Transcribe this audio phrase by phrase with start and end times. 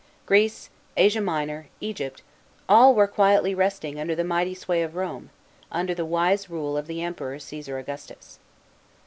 [0.25, 2.23] Greece, Asia Minor, Egypt
[2.67, 5.29] all were quietly resting under the mighty sway of Rome,
[5.71, 8.39] under the wise rule of the Emperor Cresar Augustus.